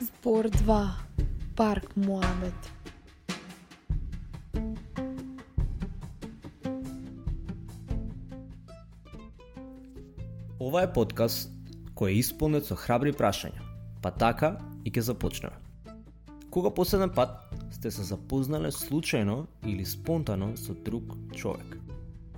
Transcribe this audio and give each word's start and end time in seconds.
Збор 0.00 0.48
2. 0.48 0.88
Парк 1.56 1.96
Муамет. 1.96 2.72
Ова 10.60 10.82
е 10.82 10.92
подкаст 10.92 11.52
кој 11.92 12.14
е 12.14 12.22
исполнет 12.22 12.64
со 12.64 12.78
храбри 12.80 13.12
прашања, 13.12 13.60
па 14.00 14.08
така 14.08 14.54
и 14.88 14.88
ќе 14.88 15.04
започнеме. 15.12 15.60
Кога 16.48 16.72
последен 16.72 17.12
пат 17.12 17.52
сте 17.68 17.92
се 17.92 18.08
запознале 18.14 18.72
случајно 18.72 19.44
или 19.68 19.84
спонтано 19.84 20.54
со 20.56 20.72
друг 20.72 21.12
човек? 21.36 21.89